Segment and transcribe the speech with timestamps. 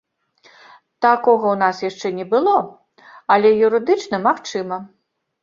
[1.05, 2.55] Такога ў нас яшчэ не было,
[3.37, 4.83] але юрыдычна магчыма.